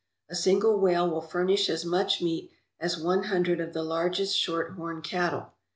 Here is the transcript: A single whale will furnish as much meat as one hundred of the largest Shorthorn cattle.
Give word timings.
A 0.31 0.35
single 0.35 0.79
whale 0.79 1.07
will 1.07 1.21
furnish 1.21 1.69
as 1.69 1.85
much 1.85 2.23
meat 2.23 2.49
as 2.79 2.97
one 2.97 3.25
hundred 3.25 3.59
of 3.59 3.73
the 3.73 3.83
largest 3.83 4.35
Shorthorn 4.35 5.03
cattle. 5.03 5.53